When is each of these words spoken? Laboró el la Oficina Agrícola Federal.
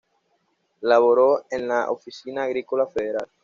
Laboró 0.79 1.45
el 1.51 1.67
la 1.67 1.91
Oficina 1.91 2.45
Agrícola 2.45 2.87
Federal. 2.87 3.27